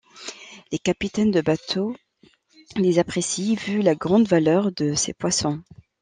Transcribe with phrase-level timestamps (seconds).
[0.71, 1.95] Les capitaines de bateau
[2.75, 5.61] les apprécient, vu la grande valeur de ces poissons.